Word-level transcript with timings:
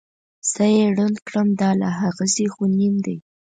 زه 0.51 0.63
یې 0.75 0.85
ړوند 0.95 1.17
کړم 1.27 1.47
دا 1.61 1.69
لا 1.81 1.89
هغسې 2.01 2.45
خونین 2.53 2.93
دی. 3.05 3.17